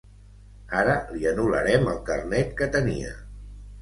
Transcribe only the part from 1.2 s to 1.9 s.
anul·larem